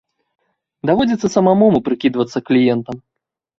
Даводзіцца 0.91 1.27
самому 1.35 1.83
прыкідвацца 1.91 2.45
кліентам. 2.51 2.95